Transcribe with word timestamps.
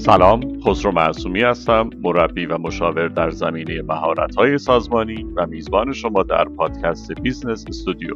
سلام 0.00 0.60
خسرو 0.60 0.92
معصومی 0.92 1.42
هستم 1.42 1.90
مربی 2.02 2.46
و 2.46 2.58
مشاور 2.58 3.08
در 3.08 3.30
زمینه 3.30 3.82
های 4.36 4.58
سازمانی 4.58 5.26
و 5.36 5.46
میزبان 5.46 5.92
شما 5.92 6.22
در 6.22 6.44
پادکست 6.44 7.12
Business 7.12 7.64
Studio. 7.68 8.14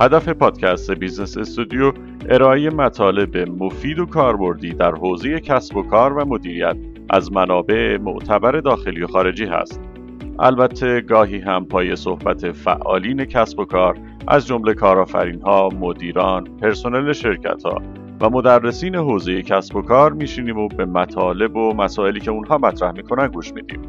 هدف 0.00 0.28
پادکست 0.28 0.90
Business 0.90 1.36
Studio 1.36 1.92
ارائه 2.30 2.70
مطالب 2.70 3.36
مفید 3.36 3.98
و 3.98 4.06
کاربردی 4.06 4.72
در 4.72 4.94
حوزه 4.94 5.40
کسب 5.40 5.76
و 5.76 5.82
کار 5.82 6.12
و 6.12 6.24
مدیریت 6.24 6.76
از 7.10 7.32
منابع 7.32 7.96
معتبر 7.96 8.60
داخلی 8.60 9.02
و 9.02 9.06
خارجی 9.06 9.44
هست. 9.44 9.80
البته 10.38 11.00
گاهی 11.00 11.38
هم 11.38 11.64
پای 11.64 11.96
صحبت 11.96 12.52
فعالین 12.52 13.24
کسب 13.24 13.58
و 13.58 13.64
کار 13.64 13.98
از 14.28 14.46
جمله 14.46 14.74
کارآفرین 14.74 15.42
ها، 15.42 15.68
مدیران، 15.80 16.44
پرسنل 16.44 17.12
شرکت 17.12 17.62
ها 17.62 17.82
و 18.20 18.30
مدرسین 18.30 18.94
حوزه 18.94 19.42
کسب 19.42 19.76
و 19.76 19.82
کار 19.82 20.12
میشینیم 20.12 20.58
و 20.58 20.68
به 20.68 20.84
مطالب 20.84 21.56
و 21.56 21.74
مسائلی 21.74 22.20
که 22.20 22.30
اونها 22.30 22.58
مطرح 22.58 22.92
می‌کنن 22.92 23.28
گوش 23.28 23.52
میدیم. 23.52 23.80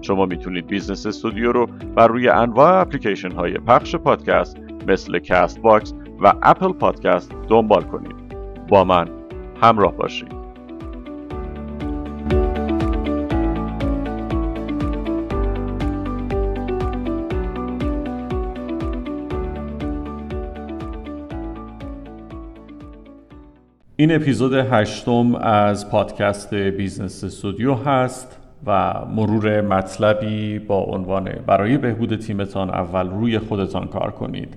شما 0.00 0.26
می‌تونید 0.26 0.66
Business 0.66 1.06
Studio 1.06 1.52
رو 1.52 1.66
بر 1.96 2.06
روی 2.06 2.28
انواع 2.28 2.80
اپلیکیشن 2.80 3.30
های 3.30 3.52
پخش 3.52 3.96
پادکست 3.96 4.56
مثل 4.88 5.18
Castbox 5.18 5.94
و 6.22 6.32
Apple 6.42 6.72
Podcast 6.72 7.32
دنبال 7.48 7.82
کنید. 7.82 8.16
با 8.68 8.84
من 8.84 9.08
همراه 9.62 9.96
باشید. 9.96 10.33
این 23.96 24.14
اپیزود 24.14 24.54
هشتم 24.54 25.34
از 25.34 25.90
پادکست 25.90 26.54
Business 26.54 27.24
Studio 27.24 27.74
هست 27.74 28.38
و 28.66 28.94
مرور 29.04 29.60
مطلبی 29.60 30.58
با 30.58 30.78
عنوان 30.78 31.30
برای 31.46 31.78
بهبود 31.78 32.16
تیمتان 32.16 32.70
اول 32.70 33.10
روی 33.10 33.38
خودتان 33.38 33.86
کار 33.86 34.10
کنید. 34.10 34.56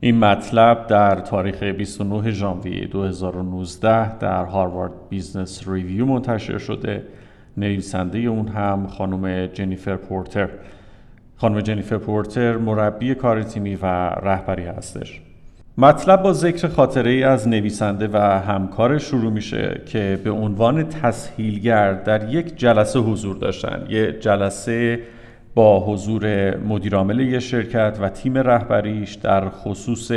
این 0.00 0.18
مطلب 0.18 0.86
در 0.86 1.14
تاریخ 1.14 1.62
29 1.62 2.30
ژانویه 2.30 2.86
2019 2.86 4.18
در 4.18 4.44
Harvard 4.44 4.92
Business 5.08 5.68
Review 5.68 6.06
منتشر 6.06 6.58
شده. 6.58 7.02
نویسنده 7.56 8.18
اون 8.18 8.48
هم 8.48 8.86
خانم 8.86 9.46
جنیفر 9.46 9.96
پورتر. 9.96 10.48
خانم 11.36 11.60
جنیفر 11.60 11.98
پورتر 11.98 12.56
مربی 12.56 13.14
کار 13.14 13.42
تیمی 13.42 13.74
و 13.74 13.86
رهبری 14.08 14.64
هستش. 14.64 15.23
مطلب 15.78 16.22
با 16.22 16.32
ذکر 16.32 16.68
خاطره 16.68 17.10
ای 17.10 17.22
از 17.22 17.48
نویسنده 17.48 18.08
و 18.12 18.16
همکار 18.40 18.98
شروع 18.98 19.32
میشه 19.32 19.80
که 19.86 20.20
به 20.24 20.30
عنوان 20.30 20.88
تسهیلگر 20.88 21.92
در 21.92 22.34
یک 22.34 22.56
جلسه 22.56 22.98
حضور 22.98 23.36
داشتن. 23.36 23.86
یه 23.88 24.12
جلسه 24.12 25.00
با 25.54 25.80
حضور 25.80 26.56
مدیرعامل 26.56 27.20
یه 27.20 27.38
شرکت 27.38 27.98
و 28.00 28.08
تیم 28.08 28.38
رهبریش 28.38 29.14
در 29.14 29.48
خصوص 29.48 30.10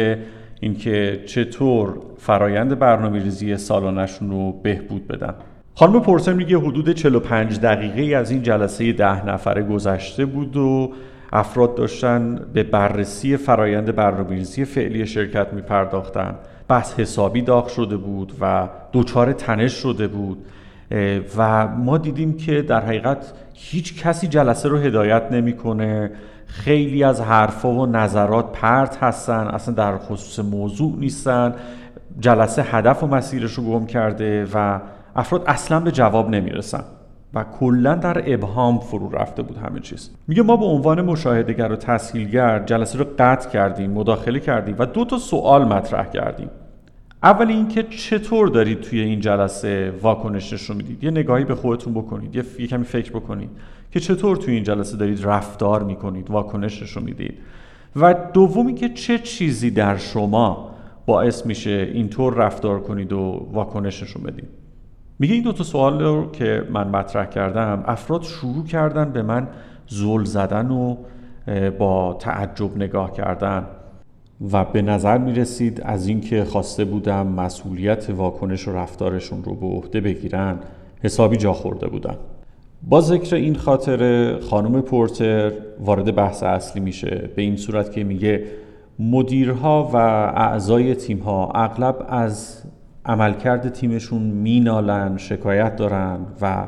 اینکه 0.59 1.23
چطور 1.25 1.93
فرایند 2.17 2.79
برنامه 2.79 3.23
ریزی 3.23 3.57
سالانشون 3.57 4.29
رو 4.29 4.51
بهبود 4.51 5.07
بدن. 5.07 5.33
خانم 5.75 6.01
پورتر 6.01 6.33
میگه 6.33 6.57
حدود 6.57 6.93
45 6.93 7.59
دقیقه 7.59 8.15
از 8.15 8.31
این 8.31 8.43
جلسه 8.43 8.93
ده 8.93 9.25
نفره 9.25 9.63
گذشته 9.63 10.25
بود 10.25 10.57
و 10.57 10.91
افراد 11.37 11.75
داشتن 11.75 12.39
به 12.53 12.63
بررسی 12.63 13.37
فرایند 13.37 13.95
برنامه‌ریزی 13.95 14.65
فعلی 14.65 15.05
شرکت 15.05 15.53
می 15.53 15.61
پرداختن 15.61 16.35
بحث 16.67 16.99
حسابی 16.99 17.41
داغ 17.41 17.67
شده 17.67 17.97
بود 17.97 18.33
و 18.41 18.69
دوچار 18.91 19.33
تنش 19.33 19.73
شده 19.73 20.07
بود. 20.07 20.45
و 21.37 21.67
ما 21.67 21.97
دیدیم 21.97 22.37
که 22.37 22.61
در 22.61 22.85
حقیقت 22.85 23.33
هیچ 23.53 24.03
کسی 24.03 24.27
جلسه 24.27 24.69
رو 24.69 24.77
هدایت 24.77 25.31
نمی‌کنه. 25.31 26.11
خیلی 26.47 27.03
از 27.03 27.21
حرفا 27.21 27.69
و 27.69 27.85
نظرات 27.85 28.51
پرت 28.51 29.03
هستن 29.03 29.47
اصلا 29.47 29.73
در 29.73 29.97
خصوص 29.97 30.45
موضوع 30.45 30.95
نیستن. 30.99 31.55
جلسه 32.19 32.63
هدف 32.63 33.03
و 33.03 33.07
مسیرش 33.07 33.53
رو 33.53 33.63
گم 33.63 33.85
کرده 33.85 34.47
و 34.53 34.79
افراد 35.15 35.43
اصلا 35.47 35.79
به 35.79 35.91
جواب 35.91 36.29
نمی‌رسن. 36.29 36.83
و 37.33 37.43
کلا 37.59 37.95
در 37.95 38.33
ابهام 38.33 38.79
فرو 38.79 39.09
رفته 39.09 39.41
بود 39.41 39.57
همه 39.57 39.79
چیز. 39.79 40.09
میگه 40.27 40.43
ما 40.43 40.57
به 40.57 40.65
عنوان 40.65 41.01
مشاهدهگر 41.01 41.71
و 41.71 41.75
تسهیلگر 41.75 42.59
جلسه 42.59 42.99
رو 42.99 43.05
قطع 43.19 43.49
کردیم 43.49 43.91
مداخله 43.91 44.39
کردیم 44.39 44.75
و 44.79 44.85
دو 44.85 45.05
تا 45.05 45.17
سوال 45.17 45.65
مطرح 45.65 46.09
کردیم. 46.09 46.49
اول 47.23 47.47
اینکه 47.47 47.83
چطور 47.83 48.47
دارید 48.47 48.81
توی 48.81 48.99
این 48.99 49.19
جلسه 49.19 49.93
واکنش 50.01 50.53
نشون 50.53 50.77
می‌دید؟ 50.77 51.03
یه 51.03 51.11
نگاهی 51.11 51.43
به 51.43 51.55
خودتون 51.55 51.93
بکنید 51.93 52.35
یه, 52.35 52.43
یه 52.59 52.67
کمی 52.67 52.83
فکر 52.83 53.11
بکنید 53.11 53.49
که 53.91 53.99
چطور 53.99 54.37
توی 54.37 54.53
این 54.53 54.63
جلسه 54.63 54.97
دارید 54.97 55.25
رفتار 55.25 55.83
می‌کنید 55.83 56.31
واکنش 56.31 56.81
نشون 56.83 57.03
می‌دید. 57.03 57.37
و 57.95 58.15
دومی 58.33 58.73
که 58.73 58.89
چه 58.89 59.19
چیزی 59.19 59.71
در 59.71 59.97
شما 59.97 60.69
باعث 61.05 61.45
میشه 61.45 61.91
اینطور 61.93 62.33
رفتار 62.33 62.79
کنید 62.79 63.13
و 63.13 63.47
واکنش 63.51 64.03
نشون 64.03 64.23
بدید؟ 64.23 64.49
میگه 65.19 65.33
این 65.33 65.43
دو 65.43 65.53
تا 65.53 65.63
سوال 65.63 66.01
رو 66.01 66.31
که 66.31 66.63
من 66.69 66.87
مطرح 66.87 67.25
کردم 67.25 67.83
افراد 67.87 68.21
شروع 68.23 68.65
کردن 68.65 69.11
به 69.11 69.21
من 69.21 69.47
زل 69.87 70.23
زدن 70.23 70.71
و 70.71 70.95
با 71.79 72.13
تعجب 72.19 72.77
نگاه 72.77 73.11
کردن. 73.11 73.67
و 74.51 74.65
به 74.65 74.81
نظر 74.81 75.17
می 75.17 75.33
رسید 75.33 75.81
از 75.81 76.07
اینکه 76.07 76.45
خواسته 76.45 76.85
بودم 76.85 77.27
مسئولیت 77.27 78.09
واکنش 78.09 78.67
و 78.67 78.71
رفتارشون 78.71 79.43
رو 79.43 79.55
به 79.55 79.65
عهده 79.65 80.01
بگیرن 80.01 80.59
حسابی 81.03 81.37
جا 81.37 81.53
خورده 81.53 81.87
بودن. 81.87 82.15
با 82.83 83.01
ذکر 83.01 83.35
این 83.35 83.55
خاطره 83.55 84.39
خانم 84.39 84.81
پورتر 84.81 85.51
وارد 85.79 86.15
بحث 86.15 86.43
اصلی 86.43 86.81
میشه. 86.81 87.29
به 87.35 87.41
این 87.41 87.57
صورت 87.57 87.91
که 87.91 88.03
میگه 88.03 88.43
مدیرها 88.99 89.89
و 89.93 89.97
اعضای 90.35 90.95
تیمها 90.95 91.51
اغلب 91.55 92.05
از 92.09 92.63
عملکرد 93.07 93.69
تیمشون 93.69 94.21
مینالن 94.21 95.17
شکایت 95.17 95.75
دارن 95.75 96.19
و 96.41 96.63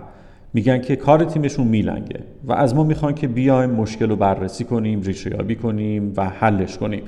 میگن 0.54 0.82
که 0.82 0.96
کار 0.96 1.24
تیمشون 1.24 1.68
میلنگه 1.68 2.20
و 2.44 2.54
از 2.54 2.76
ما 2.76 2.84
می‌خوان 2.84 3.14
که 3.16 3.28
بیایم 3.28 3.70
مشکل 3.70 4.10
رو 4.10 4.16
بررسی 4.16 4.64
کنیم 4.64 5.02
ریشه 5.02 5.30
یابی 5.30 5.56
کنیم 5.56 6.14
و 6.18 6.30
حلش 6.30 6.78
کنیم. 6.78 7.04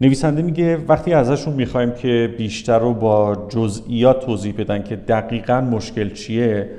نویسنده 0.00 0.42
میگه 0.42 0.76
وقتی 0.76 1.12
ازشون 1.12 1.54
می‌خوایم 1.54 1.90
که 1.90 2.34
بیشتر 2.38 2.78
رو 2.78 2.94
با 2.94 3.46
جزئیات 3.48 4.26
توضیح 4.26 4.54
بدن 4.58 4.82
که 4.82 4.96
دقیقا 4.96 5.60
مشکل 5.60 6.10
چیه 6.10 6.70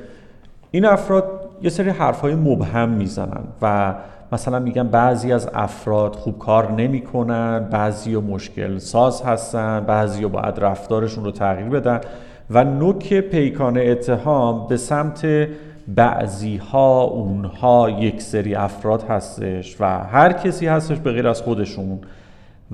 این 0.71 0.85
افراد 0.85 1.49
یه 1.61 1.69
سری 1.69 1.89
حرفهای 1.89 2.35
مبهم 2.35 2.89
می‌زنن 2.89 3.43
و 3.61 3.95
مثلا 4.31 4.59
میگن 4.59 4.87
بعضی 4.87 5.33
از 5.33 5.49
افراد 5.53 6.15
خوب 6.15 6.37
کار 6.37 6.71
نمی‌کنن 6.71 7.59
بعضی 7.71 8.15
و 8.15 8.21
مشکل 8.21 8.77
ساز 8.77 9.21
هستن 9.21 9.79
بعضی 9.79 10.23
و 10.23 10.29
باید 10.29 10.59
رفتارشون 10.59 11.23
رو 11.23 11.31
تغییر 11.31 11.69
بدن 11.69 12.01
و 12.49 12.63
نوک 12.63 13.13
پیکان 13.13 13.77
اتهام 13.77 14.67
به 14.67 14.77
سمت 14.77 15.47
بعضی 15.87 16.57
ها 16.57 17.01
اونها 17.01 17.89
یک 17.89 18.21
سری 18.21 18.55
افراد 18.55 19.03
هستش 19.03 19.81
و 19.81 19.85
هر 19.85 20.33
کسی 20.33 20.67
هستش 20.67 20.97
به 20.97 21.11
غیر 21.11 21.27
از 21.27 21.41
خودشون 21.41 21.99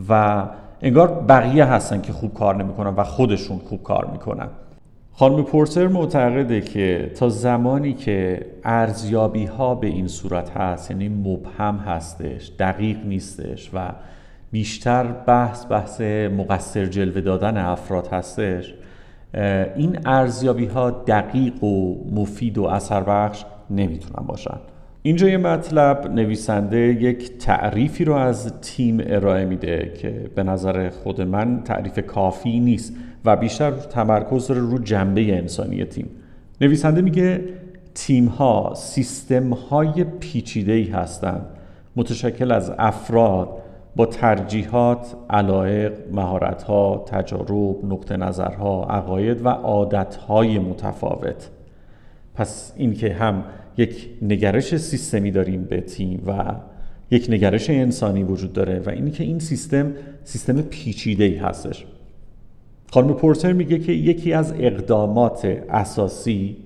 و 0.09 0.43
انگار 0.81 1.07
بقیه 1.07 1.65
هستن 1.65 2.01
که 2.01 2.13
خوب 2.13 2.33
کار 2.33 2.55
نمی‌کنن 2.55 2.93
و 2.95 3.03
خودشون 3.03 3.57
خوب 3.57 3.83
کار 3.83 4.05
می‌کنن. 4.11 4.47
خانم 5.17 5.43
پورتر 5.43 5.87
معتقده 5.87 6.61
که 6.61 7.11
تا 7.15 7.29
زمانی 7.29 7.93
که 7.93 8.45
ارزیابی 8.63 9.45
ها 9.45 9.75
به 9.75 9.87
این 9.87 10.07
صورت 10.07 10.49
هست 10.49 10.91
یعنی 10.91 11.09
مبهم 11.09 11.77
هستش 11.77 12.51
دقیق 12.59 13.05
نیستش 13.05 13.69
و 13.73 13.89
بیشتر 14.51 15.03
بحث 15.03 15.65
بحث 15.71 16.01
مقصر 16.37 16.85
جلوه 16.85 17.21
دادن 17.21 17.57
افراد 17.57 18.07
هستش 18.07 18.73
این 19.75 19.99
ارزیابی 20.05 20.65
ها 20.65 20.91
دقیق 20.91 21.63
و 21.63 21.95
مفید 22.11 22.57
و 22.57 22.63
اثر 22.63 23.03
بخش 23.03 23.45
نمی‌تونن 23.69 24.27
باشن. 24.27 24.57
اینجا 25.01 25.29
یه 25.29 25.37
مطلب 25.37 26.11
نویسنده 26.11 26.77
یک 26.77 27.37
تعریفی 27.37 28.05
رو 28.05 28.13
از 28.13 28.59
تیم 28.61 28.97
ارائه 29.05 29.45
میده 29.45 29.93
که 30.01 30.31
به 30.35 30.43
نظر 30.43 30.89
خود 30.89 31.21
من 31.21 31.63
تعریف 31.63 31.99
کافی 31.99 32.59
نیست. 32.59 32.93
و 33.25 33.35
بیشتر 33.35 33.71
تمرکز 33.71 34.47
داره 34.47 34.61
رو 34.61 34.77
جنبه 34.77 35.37
انسانی 35.37 35.85
تیم. 35.85 36.09
نویسنده 36.61 37.01
میگه 37.01 37.41
تیم 37.95 38.25
ها 38.25 38.73
سیستم 38.75 39.53
های 39.53 40.03
پیچیده 40.03 40.71
ای 40.71 40.83
هستند. 40.87 41.45
متشکل 41.95 42.51
از 42.51 42.71
افراد 42.77 43.49
با 43.95 44.05
ترجیحات، 44.05 45.15
علایق، 45.29 45.93
مهارت‌ها، 46.11 47.05
تجارب، 47.07 47.85
نقطه 47.85 48.17
نظرها، 48.17 48.85
عقاید 48.85 49.45
و 49.45 49.49
عادت‌های 49.49 50.59
متفاوت. 50.59 51.49
پس 52.35 52.73
این 52.77 52.93
که 52.93 53.13
هم 53.13 53.43
یک 53.77 54.09
نگرش 54.21 54.77
سیستمی 54.77 55.31
داریم 55.31 55.63
به 55.63 55.81
تیم 55.81 56.23
و 56.27 56.55
یک 57.11 57.27
نگرش 57.29 57.69
انسانی 57.69 58.23
وجود 58.23 58.53
داره 58.53 58.79
و 58.79 58.89
اینی 58.89 59.11
که 59.11 59.23
این 59.23 59.39
سیستم 59.39 59.91
سیستم 60.23 60.61
پیچیده 60.61 61.23
ای 61.23 61.35
هستش. 61.35 61.85
خانم 62.95 63.13
پورتر 63.13 63.53
میگه 63.53 63.79
که 63.79 63.91
یکی 63.91 64.33
از 64.33 64.53
اقدامات 64.59 65.45
اساسی 65.69 66.57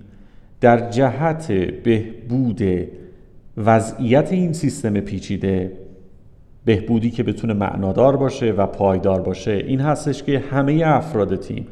در 0.61 0.89
جهت 0.89 1.51
بهبود 1.51 2.61
وضعیت 3.57 4.31
این 4.31 4.53
سیستم 4.53 4.99
پیچیده 4.99 5.71
بهبودی 6.65 7.11
که 7.11 7.23
بتونه 7.23 7.53
معنادار 7.53 8.17
باشه 8.17 8.51
و 8.51 8.65
پایدار 8.65 9.21
باشه 9.21 9.51
این 9.51 9.79
هستش 9.79 10.23
که 10.23 10.39
همه 10.39 10.81
افراد 10.85 11.35
تیم 11.35 11.67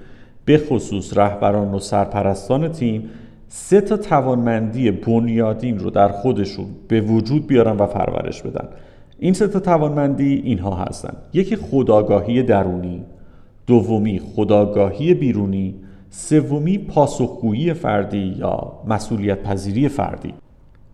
به 0.46 0.58
خصوص 0.58 1.18
رهبران 1.18 1.74
و 1.74 1.80
سرپرستان 1.80 2.72
تیم 2.72 3.10
سه 3.48 3.82
تا 3.82 3.98
توانمندی 3.98 4.92
بنیادین 4.92 5.80
رو 5.80 5.90
در 5.90 6.08
خودشون 6.08 6.66
به 6.88 7.02
وجود 7.02 7.48
بیارن 7.48 7.78
و 7.78 7.88
پرورش 7.88 8.42
بدن. 8.42 8.68
این 9.20 9.34
سه 9.34 9.48
تا 9.48 9.60
توانمندی 9.60 10.42
اینها 10.46 10.76
هستن. 10.76 11.14
یکی 11.34 11.56
خداگاهی 11.56 12.44
درونی. 12.44 13.06
دومی 13.68 14.20
خداگاهی 14.20 15.14
بیرونی 15.14 15.76
سومی 16.10 16.78
پاسخگویی 16.78 17.74
فردی 17.74 18.36
یا 18.40 18.74
مسئولیت 18.88 19.44
پذیری 19.44 19.90
فردی. 19.90 20.34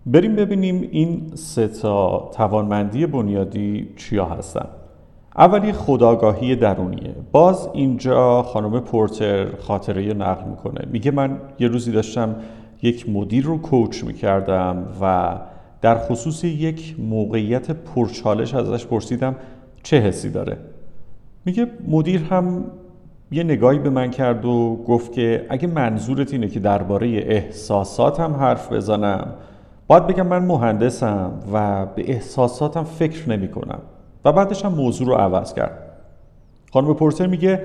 بریم 0.05 0.35
ببینیم 0.35 0.87
این 0.91 1.31
سه 1.35 1.67
تا 1.67 2.29
توانمندی 2.33 3.05
بنیادی 3.05 3.89
چیا 3.97 4.25
هستن. 4.25 4.65
اولی 5.37 5.71
خداگاهی 5.71 6.55
درونیه. 6.55 7.15
باز 7.31 7.69
اینجا 7.73 8.43
خانم 8.43 8.79
پورتر 8.79 9.55
خاطره 9.55 10.13
نقل 10.13 10.49
می‌کنه. 10.49 10.87
میگه 10.91 11.11
من 11.11 11.37
یه 11.59 11.67
روزی 11.67 11.91
داشتم 11.91 12.35
یک 12.81 13.09
مدیر 13.09 13.45
رو 13.45 13.57
کوچ 13.57 14.03
می‌کردم 14.03 14.85
و 15.01 15.35
در 15.81 15.97
خصوص 15.97 16.43
یک 16.43 16.95
موقعیت 16.99 17.71
پرچالش 17.71 18.53
ازش 18.53 18.85
پرسیدم 18.85 19.35
چه 19.83 19.99
حسی 19.99 20.29
داره. 20.29 20.57
میگه 21.45 21.67
مدیر 21.87 22.23
هم 22.23 22.63
یه 23.31 23.43
نگاهی 23.43 23.79
به 23.79 23.89
من 23.89 24.11
کرد 24.11 24.45
و 24.45 24.83
گفت 24.87 25.11
که 25.11 25.45
اگه 25.49 25.67
منظورت 25.67 26.33
اینه 26.33 26.47
که 26.47 26.59
درباره 26.59 27.07
احساساتم 27.07 28.33
حرف 28.33 28.71
بزنم 28.71 29.33
باید 29.87 30.07
بگم 30.07 30.27
من 30.27 30.45
مهندسم 30.45 31.31
و 31.53 31.85
به 31.85 32.11
احساساتم 32.11 32.83
فکر 32.83 33.29
نمی 33.29 33.47
کنم 33.47 33.79
و 34.25 34.31
بعدش 34.31 34.65
هم 34.65 34.73
موضوع 34.73 35.07
رو 35.07 35.13
عوض 35.13 35.53
کرد. 35.53 35.79
خانم 36.73 36.93
پورتر 36.93 37.27
میگه 37.27 37.61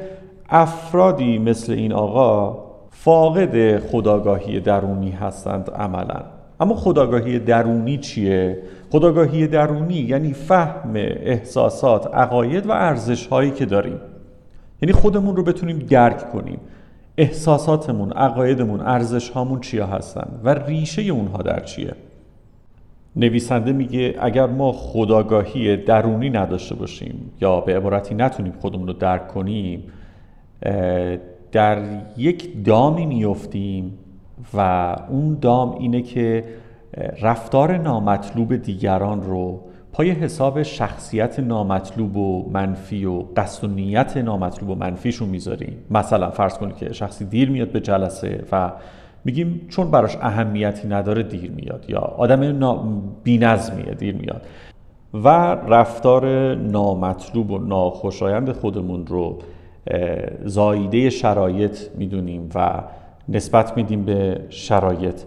افرادی 0.48 1.38
مثل 1.38 1.72
این 1.72 1.92
آقا 1.92 2.58
فاقد 2.90 3.78
خداگاهی 3.78 4.60
درونی 4.60 5.10
هستند 5.10 5.70
عملا. 5.70 6.37
اما 6.60 6.74
خداگاهی 6.74 7.38
درونی 7.38 7.98
چیه؟ 7.98 8.62
خداگاهی 8.90 9.46
درونی 9.46 9.94
یعنی 9.94 10.32
فهم 10.32 10.92
احساسات، 10.96 12.14
عقاید 12.14 12.66
و 12.66 12.70
ارزش 12.70 13.26
هایی 13.26 13.50
که 13.50 13.66
داریم. 13.66 14.00
یعنی 14.82 14.92
خودمون 14.92 15.36
رو 15.36 15.42
بتونیم 15.42 15.78
درک 15.78 16.32
کنیم. 16.32 16.60
احساساتمون، 17.18 18.12
عقایدمون، 18.12 18.80
ارزش 18.80 19.30
هامون 19.30 19.60
چیا 19.60 19.86
هستن 19.86 20.40
و 20.44 20.54
ریشه 20.54 21.02
اونها 21.02 21.42
در 21.42 21.60
چیه؟ 21.60 21.92
نویسنده 23.16 23.72
میگه 23.72 24.14
اگر 24.20 24.46
ما 24.46 24.72
خداگاهی 24.72 25.76
درونی 25.76 26.30
نداشته 26.30 26.74
باشیم 26.74 27.30
یا 27.40 27.60
به 27.60 27.76
عبارتی 27.76 28.14
نتونیم 28.14 28.52
خودمون 28.60 28.86
رو 28.86 28.92
درک 28.92 29.28
کنیم 29.28 29.84
در 31.52 31.82
یک 32.16 32.64
دامی 32.64 33.06
میفتیم 33.06 33.98
و 34.54 34.96
اون 35.08 35.38
دام 35.40 35.74
اینه 35.78 36.02
که 36.02 36.44
رفتار 37.22 37.76
نامطلوب 37.76 38.56
دیگران 38.56 39.22
رو 39.22 39.60
پای 39.92 40.10
حساب 40.10 40.62
شخصیت 40.62 41.40
نامطلوب 41.40 42.16
و 42.16 42.50
منفی 42.50 43.04
و 43.04 43.22
قصد 43.36 43.64
و 43.64 43.66
نیت 43.66 44.16
نامطلوب 44.16 44.70
و 44.70 44.74
منفیشون 44.74 45.28
می‌ذاریم 45.28 45.76
مثلا 45.90 46.30
فرض 46.30 46.58
کنید 46.58 46.76
که 46.76 46.92
شخصی 46.92 47.24
دیر 47.24 47.50
میاد 47.50 47.72
به 47.72 47.80
جلسه 47.80 48.44
و 48.52 48.72
میگیم 49.24 49.66
چون 49.68 49.90
براش 49.90 50.16
اهمیتی 50.16 50.88
نداره 50.88 51.22
دیر 51.22 51.50
میاد 51.50 51.84
یا 51.88 51.98
آدم. 51.98 53.02
بینظمیه 53.22 53.94
دیر 53.94 54.14
میاد 54.14 54.42
و 55.14 55.28
رفتار 55.68 56.54
نامطلوب 56.54 57.50
و 57.50 57.58
ناخوشایند 57.58 58.52
خودمون 58.52 59.06
رو 59.06 59.38
زاییده 60.44 61.10
شرایط 61.10 61.78
می‌دونیم 61.96 62.50
و 62.54 62.82
نسبت 63.28 63.76
میدیم 63.76 64.04
به 64.04 64.40
شرایط. 64.48 65.22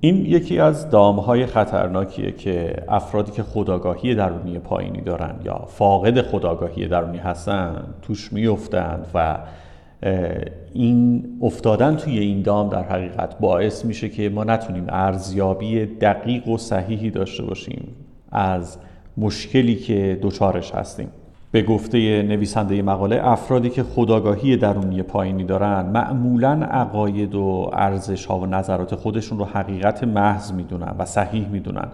این 0.00 0.26
یکی 0.26 0.58
از 0.58 0.90
دامهای 0.90 1.46
خطرناکیه 1.46 2.32
که 2.32 2.76
افرادی 2.88 3.32
که 3.32 3.42
خداگاهی 3.42 4.14
درونی 4.14 4.58
پایینی 4.58 5.00
دارن 5.00 5.34
یا 5.44 5.64
فاقد 5.68 6.22
خداگاهی 6.22 6.88
درونی 6.88 7.18
هستن 7.18 7.94
توش 8.02 8.32
میفتند 8.32 9.06
و 9.14 9.38
این 10.72 11.24
افتادن 11.42 11.96
توی 11.96 12.18
این 12.18 12.42
دام 12.42 12.68
در 12.68 12.82
حقیقت 12.82 13.38
باعث 13.38 13.84
میشه 13.84 14.08
که 14.08 14.28
ما 14.28 14.44
نتونیم 14.44 14.86
ارزیابی 14.88 15.86
دقیق 15.86 16.48
و 16.48 16.58
صحیحی 16.58 17.10
داشته 17.10 17.42
باشیم 17.42 17.88
از 18.32 18.78
مشکلی 19.16 19.76
که 19.76 20.18
دوچارش 20.22 20.74
هستیم. 20.74 21.08
به 21.54 21.62
گفته 21.62 22.22
نویسنده 22.22 22.82
مقاله 22.82 23.20
افرادی 23.28 23.70
که 23.70 23.82
خداگاهی 23.82 24.56
درونی 24.56 25.02
پایینی 25.02 25.44
دارن 25.44 25.86
معمولا 25.86 26.52
عقاید 26.70 27.34
و 27.34 27.70
ارزش 27.72 28.26
ها 28.26 28.38
و 28.38 28.46
نظرات 28.46 28.94
خودشون 28.94 29.38
رو 29.38 29.44
حقیقت 29.44 30.04
محض 30.04 30.52
می‌دونن 30.52 30.94
و 30.98 31.04
صحیح 31.04 31.48
می‌دونن 31.48 31.88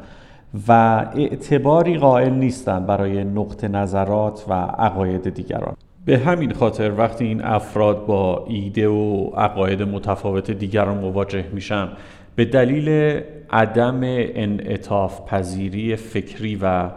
و 0.69 0.73
اعتباری 1.17 1.99
قائل 1.99 2.33
نیستن 2.33 2.87
برای 2.87 3.25
نقط 3.25 3.65
نظرات 3.65 4.45
و 4.49 4.53
عقاید 4.53 5.35
دیگران. 5.35 5.77
به 6.05 6.19
همین 6.19 6.53
خاطر 6.53 6.93
وقتی 6.99 7.25
این 7.25 7.45
افراد 7.45 8.06
با 8.06 8.45
ایده 8.49 8.89
و 8.89 9.31
عقاید 9.37 9.83
متفاوت 9.83 10.51
دیگران 10.51 10.99
مواجه 10.99 11.45
میشن 11.53 11.89
به 12.37 12.45
دلیل 12.45 13.21
عدم 13.51 14.01
انعطاف 14.03 15.21
پذیری 15.27 15.97
فکری 15.97 16.59
و 16.63 16.89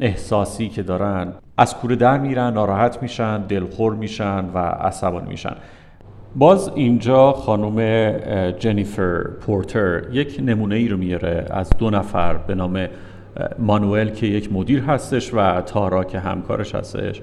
احساسی 0.00 0.68
که 0.68 0.82
دارن 0.82 1.32
از 1.58 1.76
کوره 1.76 1.96
در 1.96 2.18
میرن 2.18 2.52
ناراحت 2.52 3.02
میشن 3.02 3.42
دلخور 3.42 3.94
میشن 3.94 4.44
و 4.54 4.58
عصبانی 4.58 5.28
میشن. 5.28 5.56
باز 6.36 6.70
اینجا 6.74 7.32
خانم 7.32 8.10
جنیفر 8.50 9.22
پورتر 9.22 10.02
یک 10.12 10.40
نمونه 10.44 10.74
ای 10.74 10.88
رو 10.88 10.96
میاره 10.96 11.46
از 11.50 11.70
دو 11.78 11.90
نفر 11.90 12.34
به 12.34 12.54
نام 12.54 12.86
مانوئل 13.58 14.08
که 14.08 14.26
یک 14.26 14.52
مدیر 14.52 14.82
هستش 14.84 15.34
و 15.34 15.60
تارا 15.60 16.04
که 16.04 16.18
همکارش 16.18 16.74
هستش. 16.74 17.22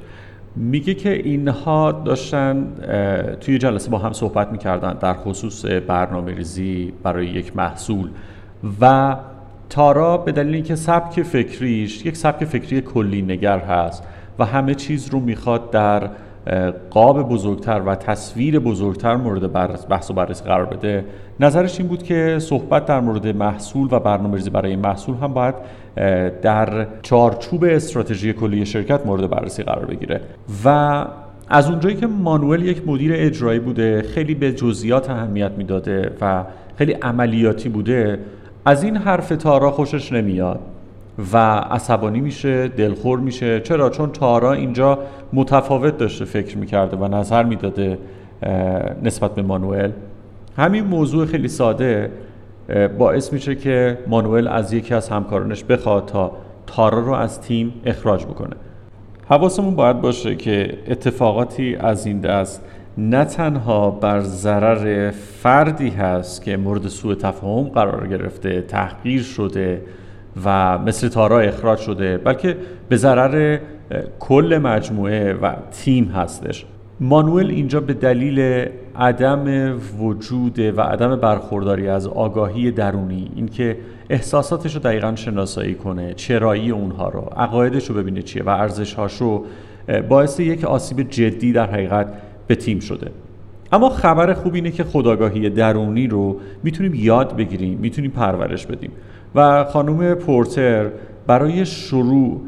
میگه 0.56 0.94
که 0.94 1.14
اینها 1.14 1.92
داشتن 1.92 2.68
توی 3.42 3.58
جلسه 3.58 3.92
با 3.92 3.98
هم 3.98 4.14
صحبت 4.14 4.52
می‌کردن 4.52 4.94
در 4.94 5.14
خصوص 5.14 5.66
برنامه 5.66 6.36
ریزی 6.36 6.94
برای 7.04 7.28
یک 7.28 7.58
محصول 7.58 8.10
و 8.82 9.16
تارا 9.72 10.18
به 10.18 10.32
دلیل 10.32 10.54
اینکه 10.56 10.76
سبک 10.76 11.22
فکریش 11.22 12.06
یک 12.06 12.18
سبک 12.18 12.46
فکری 12.46 12.82
کلی 12.82 13.22
نگر 13.22 13.60
هست 13.60 14.04
و 14.40 14.46
همه 14.46 14.76
چیز 14.76 15.10
رو 15.10 15.20
می‌خواد 15.20 15.72
در 15.72 16.10
قاب 16.90 17.30
بزرگتر 17.30 17.82
و 17.86 17.96
تصویر 17.96 18.60
بزرگتر 18.60 19.16
مورد 19.16 19.54
بحث 19.90 20.12
و 20.12 20.14
بررسی 20.14 20.44
قرار 20.44 20.66
بده. 20.66 21.06
نظرش 21.40 21.80
این 21.80 21.88
بود 21.88 22.04
که 22.04 22.38
صحبت 22.40 22.86
در 22.86 23.00
مورد 23.00 23.28
محصول 23.28 23.88
و 23.92 24.00
برنامه 24.00 24.36
ریزی 24.36 24.50
برای 24.50 24.76
محصول 24.76 25.16
هم 25.16 25.34
باید 25.34 25.56
در 26.42 26.88
چارچوب 27.02 27.64
استراتژی 27.64 28.34
کلی 28.34 28.66
شرکت 28.66 29.06
مورد 29.06 29.30
بررسی 29.30 29.64
قرار 29.64 29.86
بگیره. 29.86 30.22
و 30.66 31.06
از 31.50 31.70
اونجایی 31.70 31.96
که 31.96 32.08
مانوئل 32.08 32.66
یک 32.66 32.88
مدیر 32.88 33.12
اجرایی 33.16 33.60
بوده 33.60 34.02
خیلی 34.02 34.36
به 34.36 34.52
جزئیات 34.52 35.10
اهمیت 35.10 35.52
می‌داده 35.52 36.12
و 36.22 36.44
خیلی 36.76 36.92
عملیاتی 36.92 37.70
بوده 37.70 38.20
از 38.66 38.84
این 38.84 38.98
حرف 38.98 39.30
تارا 39.30 39.72
خوشش 39.72 40.12
نمیاد 40.12 40.60
و 41.34 41.38
عصبانی 41.58 42.22
میشه 42.22 42.68
دلخور 42.68 43.20
میشه. 43.20 43.60
چرا؟ 43.60 43.90
چون 43.90 44.12
تارا 44.12 44.54
اینجا 44.54 45.00
متفاوت 45.34 45.98
داشته 45.98 46.26
فکر 46.26 46.58
می‌کرده 46.58 46.98
و 46.98 47.08
نظر 47.08 47.44
می‌داده 47.44 47.98
نسبت 49.04 49.36
به 49.36 49.42
مانوئل. 49.42 49.92
همین 50.58 50.84
موضوع 50.84 51.26
خیلی 51.26 51.48
ساده 51.48 52.12
باعث 52.98 53.34
میشه 53.34 53.56
که 53.56 53.98
مانوئل 54.08 54.48
از 54.48 54.74
یکی 54.74 54.94
از 54.94 55.10
همکارانش 55.10 55.64
بخواد 55.64 56.06
تا 56.06 56.32
تارا 56.68 57.00
رو 57.00 57.14
از 57.14 57.42
تیم 57.42 57.74
اخراج 57.86 58.26
بکنه. 58.26 58.56
حواسمون 59.30 59.76
باید 59.76 60.02
باشه 60.02 60.36
که 60.36 60.78
اتفاقاتی 60.88 61.76
از 61.76 62.06
این 62.06 62.20
دست 62.20 62.66
نه 62.98 63.26
تنها 63.26 63.92
بر 63.92 64.20
ضرر 64.20 65.12
فردی 65.12 65.90
هست 65.90 66.44
که 66.44 66.58
مورد 66.58 66.88
سوء 66.88 67.16
تفاهم 67.16 67.70
قرار 67.70 68.08
گرفته 68.08 68.62
تحقیر 68.62 69.22
شده 69.22 69.82
و 70.46 70.78
مثل 70.78 71.10
تارا 71.10 71.40
اخراج 71.40 71.80
شده 71.80 72.18
بلکه 72.18 72.58
به 72.90 72.98
ضرر 72.98 73.60
کل 74.20 74.60
مجموعه 74.64 75.34
و 75.34 75.54
تیم 75.72 76.06
هستش. 76.06 76.66
مانوئل 77.00 77.50
اینجا 77.50 77.80
به 77.80 77.94
دلیل 77.94 78.68
عدم 78.96 79.74
وجود 80.00 80.60
و 80.60 80.82
عدم 80.82 81.16
برخورداری 81.16 81.88
از 81.88 82.08
آگاهی 82.08 82.72
درونی 82.72 83.32
اینکه 83.36 83.78
احساساتش 84.10 84.76
رو 84.76 84.82
دقیقا 84.82 85.16
شناسایی 85.16 85.76
کنه 85.76 86.14
چرایی 86.14 86.72
اونها 86.72 87.10
رو 87.10 87.22
عقایدش 87.38 87.90
رو 87.90 87.96
ببینه 87.96 88.22
چیه 88.22 88.44
و 88.44 88.50
ارزشهاش 88.50 89.18
رو 89.18 89.46
باعث 90.10 90.40
یک 90.40 90.64
آسیب 90.64 91.10
جدی 91.10 91.54
در 91.54 91.72
حقیقت 91.72 92.14
به 92.48 92.56
تیم 92.56 92.80
شده. 92.80 93.12
اما 93.72 93.90
خبر 93.90 94.34
خوب 94.34 94.56
اینه 94.56 94.72
که 94.72 94.84
خداگاهی 94.84 95.50
درونی 95.50 96.08
رو 96.08 96.40
می‌تونیم 96.64 96.96
یاد 96.96 97.36
بگیریم 97.36 97.80
می‌تونیم 97.80 98.12
پرورش 98.12 98.66
بدیم. 98.66 98.92
و 99.36 99.64
خانم 99.64 100.14
پورتر 100.14 100.90
برای 101.28 101.66
شروع 101.66 102.42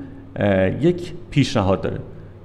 یک 0.82 1.14
پیشنهاد 1.30 1.82
داره. 1.82 2.00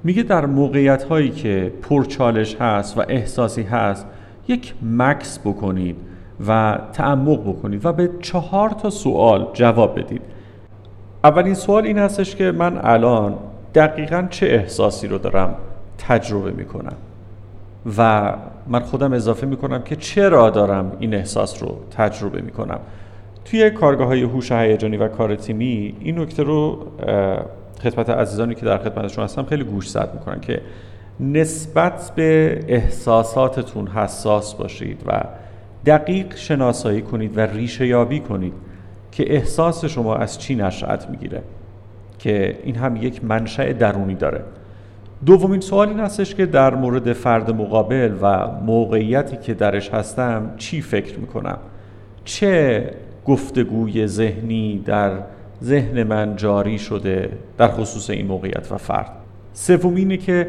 میگه 0.05 0.23
در 0.23 0.47
موقعیت 0.47 1.03
هایی 1.03 1.31
که 1.31 1.73
پرچالش 1.83 2.57
هست 2.61 2.99
و 2.99 3.03
احساسی 3.09 3.63
هست 3.63 4.07
یک 4.49 4.75
مکس 4.83 5.39
بکنید 5.39 5.97
و 6.49 6.79
تعمق 6.93 7.49
بکنید 7.49 7.87
و 7.87 7.93
به 7.93 8.11
چهار 8.21 8.71
تا 8.71 8.91
سوال 8.91 9.49
جواب 9.53 9.99
بدید. 9.99 10.23
اولین 11.25 11.55
سوال 11.55 11.85
این 11.85 11.99
هستش 11.99 12.37
که 12.37 12.53
من 12.53 12.81
الان 12.83 13.35
دقیقا 13.75 14.27
چه 14.31 14.47
احساسی 14.47 15.09
رو 15.09 15.19
دارم 15.19 15.55
تجربه 15.99 16.51
می‌کنم. 16.51 16.97
و 17.99 18.33
من 18.67 18.81
خودم 18.81 19.13
اضافه 19.13 19.47
می‌کنم 19.47 19.83
که 19.83 19.97
چرا 19.97 20.51
دارم 20.51 20.93
این 20.99 21.15
احساس 21.15 21.63
رو 21.63 21.79
تجربه 21.91 22.41
می‌کنم. 22.41 22.81
توی 23.45 23.71
کارگاه 23.71 24.07
های 24.07 24.23
هوش 24.23 24.53
هیجانی 24.53 24.97
و 24.97 25.09
کار 25.09 25.37
تیمی 25.37 25.97
این 26.01 26.19
نکته 26.19 26.43
رو 26.43 26.87
خدمت 27.83 28.11
عزیزانی 28.11 28.55
که 28.55 28.67
در 28.67 28.79
خدمتشون 28.79 29.25
هستم 29.25 29.43
خیلی 29.43 29.65
گوش 29.65 29.91
زد 29.91 30.11
می‌کنن 30.15 30.41
که 30.41 30.61
نسبت 31.21 32.13
به 32.17 32.61
احساساتتون 32.69 33.87
حساس 33.87 34.55
باشید 34.55 35.03
و 35.07 35.25
دقیق 35.87 36.37
شناسایی 36.37 37.03
کنید 37.03 37.39
و 37.39 37.41
ریشه 37.41 37.87
یابی 37.87 38.21
کنید 38.21 38.53
که 39.13 39.35
احساس 39.35 39.85
شما 39.85 40.17
از 40.17 40.39
چی 40.39 40.55
نشأت 40.55 41.11
می‌گیره 41.11 41.43
که 42.19 42.59
این 42.63 42.77
هم 42.77 42.97
یک 42.97 43.25
منشأ 43.25 43.73
درونی 43.73 44.15
داره. 44.15 44.45
دومین 45.27 45.61
سوال 45.61 45.89
این 45.89 46.01
هستش 46.01 46.35
که 46.35 46.47
در 46.47 46.75
مورد 46.75 47.13
فرد 47.13 47.51
مقابل 47.51 48.13
و 48.23 48.47
موقعیتی 48.47 49.37
که 49.37 49.55
درش 49.55 49.91
هستم 49.91 50.51
چی 50.57 50.81
فکر 50.81 51.19
می‌کنم؟ 51.19 51.59
چه 52.25 52.91
گفتگوی 53.25 54.07
ذهنی 54.07 54.83
در 54.85 55.13
ذهن 55.63 56.03
من 56.03 56.37
جاری 56.37 56.79
شده 56.79 57.31
در 57.59 57.69
خصوص 57.69 58.11
این 58.11 58.27
موقعیت 58.27 58.73
و 58.73 58.77
فرد؟ 58.77 59.11
سوم 59.53 59.95
اینه 59.95 60.17
که 60.17 60.49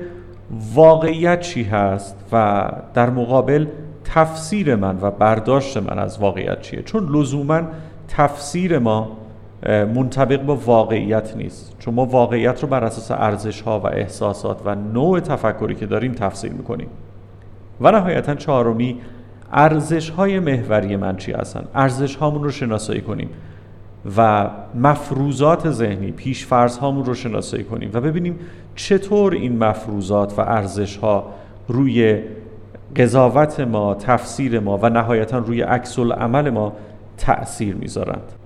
واقعیت 0.73 1.39
چی 1.39 1.63
هست 1.63 2.15
و 2.31 2.65
در 2.93 3.09
مقابل 3.09 3.67
تفسیر 4.03 4.75
من 4.75 4.97
و 5.01 5.11
برداشت 5.11 5.77
من 5.77 5.99
از 5.99 6.19
واقعیت 6.19 6.61
چیه؟ 6.61 6.81
چون 6.81 7.15
لزوما 7.15 7.61
تفسیر 8.07 8.79
ما 8.79 9.17
منطبق 9.67 10.41
با 10.41 10.55
واقعیت 10.55 11.37
نیست. 11.37 11.75
چون 11.79 11.93
ما 11.93 12.05
واقعیت 12.05 12.61
رو 12.61 12.67
بر 12.69 12.83
اساس 12.83 13.11
ارزش 13.11 13.61
ها 13.61 13.79
و 13.79 13.87
احساسات 13.87 14.61
و 14.65 14.75
نوع 14.75 15.19
تفکری 15.19 15.75
که 15.75 15.85
داریم 15.85 16.11
تفسیر 16.11 16.51
می‌کنیم. 16.51 16.87
و 17.81 17.91
نهایتا 17.91 18.35
چهارمی 18.35 19.01
ارزش 19.53 20.09
های 20.09 20.39
محوری 20.39 20.95
من 20.95 21.17
چی 21.17 21.31
هستن؟ 21.31 21.63
ارزش 21.75 22.15
هامون 22.15 22.43
رو 22.43 22.51
شناسایی 22.51 23.01
کنیم 23.01 23.29
و 24.17 24.49
مفروضات 24.75 25.69
ذهنی 25.71 26.11
پیش 26.11 26.45
فرض 26.45 26.77
هامون 26.77 27.05
رو 27.05 27.13
شناسایی 27.13 27.63
کنیم 27.63 27.89
و 27.93 28.01
ببینیم 28.01 28.39
چطور 28.75 29.33
این 29.33 29.57
مفروضات 29.57 30.39
و 30.39 30.41
ارزش 30.41 30.97
ها 30.97 31.25
روی 31.67 32.21
قضاوت 32.95 33.59
ما 33.59 33.95
تفسیر 33.95 34.59
ما 34.59 34.77
و 34.77 34.89
نهایتا 34.89 35.37
روی 35.37 35.61
عکس 35.61 35.99
عمل 35.99 36.49
ما 36.49 36.73
تأثیر 37.17 37.75
می‌ذارند. 37.75 38.38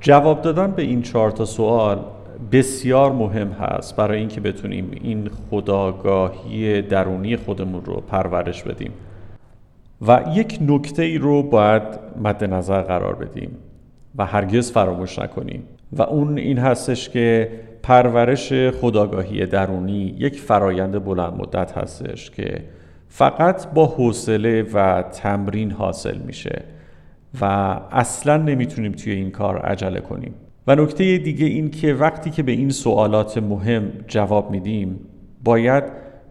جواب 0.00 0.42
دادن 0.42 0.70
به 0.70 0.82
این 0.82 1.02
چهار 1.02 1.30
تا 1.30 1.44
سوال 1.44 2.04
بسیار 2.52 3.12
مهم 3.12 3.48
هست 3.48 3.96
برای 3.96 4.18
اینکه 4.18 4.40
بتونیم 4.40 4.90
این 5.02 5.30
خداگاهی 5.50 6.82
درونی 6.82 7.36
خودمون 7.36 7.84
رو 7.84 7.94
پرورش 8.00 8.62
بدیم. 8.62 8.92
و 10.06 10.24
یک 10.34 10.58
نکته 10.60 11.02
ای 11.02 11.18
رو 11.18 11.42
باید 11.42 11.82
مد 12.22 12.44
نظر 12.44 12.82
قرار 12.82 13.14
بدیم 13.14 13.50
و 14.18 14.26
هرگز 14.26 14.72
فراموش 14.72 15.18
نکنیم. 15.18 15.62
و 15.92 16.02
اون 16.02 16.38
این 16.38 16.58
هستش 16.58 17.08
که 17.08 17.50
پرورش 17.82 18.52
خداگاهی 18.52 19.46
درونی 19.46 20.14
یک 20.18 20.40
فرایند 20.40 21.04
بلند 21.04 21.32
مدت 21.32 21.78
هستش 21.78 22.30
که 22.30 22.64
فقط 23.08 23.72
با 23.74 23.86
حوصله 23.86 24.62
و 24.62 25.02
تمرین 25.02 25.70
حاصل 25.70 26.18
میشه. 26.18 26.62
و 27.40 27.44
اصلا 27.92 28.36
نمی‌تونیم 28.36 28.92
توی 28.92 29.12
این 29.12 29.30
کار 29.30 29.58
عجله 29.58 30.00
کنیم. 30.00 30.34
و 30.66 30.74
نکته 30.74 31.18
دیگه 31.18 31.46
این 31.46 31.70
که 31.70 31.94
وقتی 31.94 32.30
که 32.30 32.42
به 32.42 32.52
این 32.52 32.70
سوالات 32.70 33.38
مهم 33.38 33.92
جواب 34.08 34.50
میدیم 34.50 35.00
باید 35.44 35.84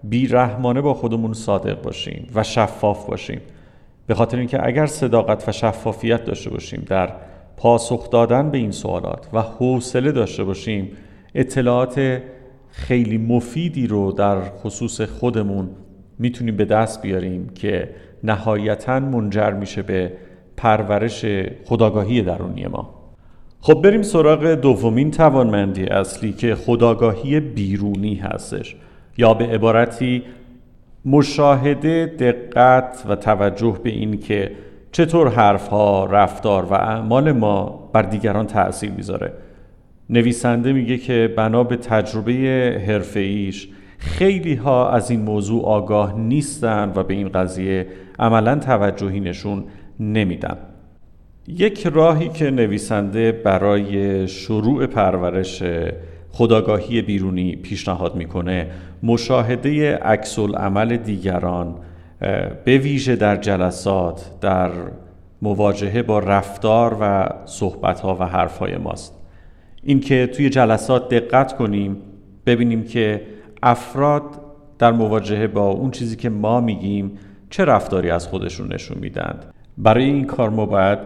بیرحمانه 0.04 0.82
با 0.82 0.94
خودمون 0.94 1.34
صادق 1.34 1.82
باشیم 1.82 2.28
و 2.36 2.44
شفاف 2.44 3.06
باشیم. 3.06 3.42
به 4.08 4.14
خاطر 4.14 4.38
اینکه 4.38 4.66
اگر 4.66 4.86
صداقت 4.86 5.50
و 5.50 5.52
شفافیت 5.52 6.26
داشته 6.26 6.50
باشیم 6.50 6.84
در 6.88 7.14
پاسخ 7.58 8.10
دادن 8.10 8.52
به 8.52 8.58
این 8.58 8.72
سوالات 8.72 9.30
و 9.34 9.42
حوصله 9.42 10.12
داشته 10.12 10.44
باشیم 10.44 10.92
اطلاعات 11.36 12.22
خیلی 12.70 13.18
مفیدی 13.18 13.88
رو 13.88 14.12
در 14.12 14.42
خصوص 14.42 15.02
خودمون 15.02 15.70
می‌تونیم 16.20 16.56
به 16.56 16.66
دست 16.66 17.02
بیاریم 17.02 17.50
که 17.50 17.90
نهایتا 18.24 19.00
منجر 19.00 19.52
میشه 19.52 19.82
به 19.82 20.12
پرورش 20.58 21.26
خداگاهی 21.66 22.22
درونی 22.22 22.68
ما. 22.68 22.94
خب 23.62 23.82
بریم 23.82 24.02
سراغ 24.02 24.46
دومین 24.46 25.12
توانمندی 25.12 25.86
اصلی 25.86 26.34
که 26.34 26.56
خداگاهی 26.56 27.40
بیرونی 27.40 28.16
هستش. 28.16 28.76
یا 29.18 29.34
به 29.34 29.46
عبارتی 29.46 30.24
مشاهده 31.06 32.06
دقت 32.20 33.06
و 33.10 33.16
توجه 33.16 33.80
به 33.84 33.90
این 33.90 34.20
که 34.20 34.52
چطور 34.92 35.30
حرفها 35.30 36.06
رفتار 36.06 36.66
و 36.66 36.74
اعمال 36.74 37.32
ما 37.32 37.90
بر 37.94 38.02
دیگران 38.02 38.48
تأثیر 38.48 38.92
می‌ذاره. 38.92 39.34
نویسنده 40.10 40.74
میگه 40.74 40.98
که 40.98 41.34
بنا 41.38 41.64
به 41.64 41.78
تجربه 41.78 42.34
حرفه 42.88 43.52
خیلی 43.98 44.56
ها 44.56 44.90
از 44.90 45.12
این 45.12 45.22
موضوع 45.22 45.66
آگاه 45.66 46.20
نیستن 46.20 46.92
و 46.96 47.04
به 47.04 47.14
این 47.14 47.30
قضیه 47.30 47.88
عملا 48.20 48.56
توجهی 48.56 49.20
نشون 49.20 49.64
نمیدن 50.00 50.58
یک 51.48 51.88
راهی 51.88 52.30
که 52.30 52.52
نویسنده 52.52 53.32
برای 53.32 54.28
شروع 54.28 54.86
پرورش 54.86 55.64
خداگاهی 56.32 57.02
بیرونی 57.02 57.56
پیشنهاد 57.56 58.16
می‌کنه 58.16 58.68
مشاهده 59.04 59.96
عکس 59.96 60.40
عمل 60.40 60.98
دیگران 60.98 61.76
به 62.66 62.78
ویژه 62.78 63.16
در 63.16 63.36
جلسات 63.36 64.32
در 64.42 64.72
مواجهه 65.42 66.04
با 66.04 66.20
رفتار 66.20 66.98
و 67.02 67.30
صحبت 67.46 68.00
ها 68.00 68.16
و 68.20 68.26
حرف 68.26 68.58
های 68.58 68.78
ماست. 68.78 69.14
اینکه 69.84 70.28
توی 70.28 70.50
جلسات 70.50 71.10
دقت 71.10 71.56
کنیم 71.56 71.98
ببینیم 72.46 72.84
که 72.84 73.22
افراد 73.64 74.24
در 74.80 74.92
مواجهه 74.92 75.48
با 75.48 75.68
اون 75.70 75.92
چیزی 75.92 76.16
که 76.16 76.30
ما 76.30 76.62
میگیم 76.62 77.12
چه 77.50 77.66
رفتاری 77.66 78.10
از 78.10 78.28
خودشون 78.28 78.74
نشون 78.74 78.98
میدند. 79.02 79.55
برای 79.78 80.04
این 80.04 80.26
کار 80.26 80.50
ما 80.50 80.66
باید 80.66 81.00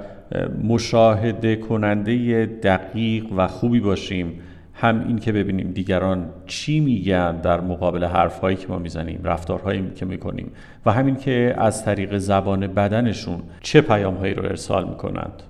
مشاهده 0.63 1.55
کننده 1.55 2.45
دقیق 2.45 3.25
و 3.37 3.47
خوبی 3.47 3.79
باشیم. 3.79 4.33
هم 4.73 5.07
این 5.07 5.19
که 5.19 5.31
ببینیم 5.31 5.71
دیگران 5.71 6.29
چی 6.47 6.79
میگن 6.79 7.41
در 7.41 7.61
مقابل 7.61 8.03
حرفهایی 8.03 8.57
که 8.57 8.67
ما 8.67 8.79
می‌زنیم 8.79 9.19
رفتارهایی 9.23 9.91
که 9.95 10.05
می‌کنیم 10.05 10.51
و 10.85 10.91
همین 10.91 11.15
که 11.15 11.55
از 11.57 11.85
طریق 11.85 12.17
زبان 12.17 12.67
بدنشون 12.67 13.39
چه 13.61 13.81
پیامهایی 13.81 14.33
رو 14.33 14.43
ارسال 14.43 14.89
می‌کنند. 14.89 15.43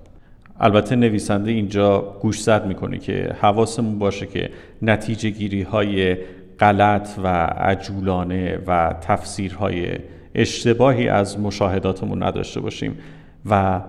البته 0.60 0.96
نویسنده 0.96 1.50
اینجا 1.50 2.16
گوش 2.20 2.42
زد 2.42 2.66
می‌کنه 2.66 2.98
که 2.98 3.34
حواسمون 3.40 3.98
باشه 3.98 4.26
که 4.26 4.50
نتیجه 4.82 5.30
گیری 5.30 5.62
های 5.62 6.16
غلط 6.60 7.08
و 7.22 7.28
عجولانه 7.46 8.58
و 8.66 8.94
تفسیرهای 9.00 9.88
اشتباهی 10.34 11.08
از 11.08 11.40
مشاهداتمون 11.40 12.22
نداشته 12.22 12.60
باشیم 12.60 12.98
و 13.50 13.80